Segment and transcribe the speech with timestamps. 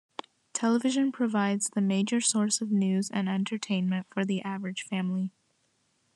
[0.53, 5.29] Television provides the major source of news and entertainment for the average family.